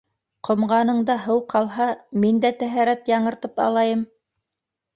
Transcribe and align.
Ҡомғаныңда 0.47 1.17
һыу 1.25 1.43
ҡалһа, 1.53 1.87
мин 2.25 2.41
дә 2.47 2.53
тәһәрәт 2.63 3.07
яңыртып 3.15 3.65
алайым. 3.69 4.05